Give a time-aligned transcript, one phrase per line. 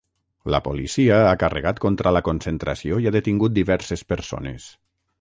[0.53, 4.71] La policia ha carregat contra la concentració i ha detingut diverses persones.